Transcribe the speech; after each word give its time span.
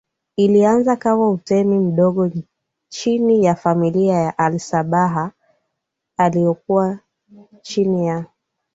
ilianza 0.35 0.95
kama 0.95 1.29
utemi 1.29 1.79
mdogo 1.79 2.31
chini 2.89 3.43
ya 3.45 3.55
familia 3.55 4.15
ya 4.19 4.37
Al 4.37 4.59
Sabah 4.59 5.31
iliyokuwa 6.27 6.99
chini 7.63 8.07
ya 8.07 8.25